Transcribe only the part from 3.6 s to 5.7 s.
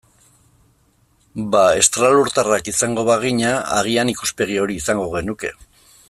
agian ikuspegi hori izango genuke.